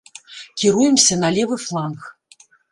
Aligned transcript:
Кіруемся 0.61 1.19
на 1.21 1.31
левы 1.37 1.55
фланг. 1.69 2.11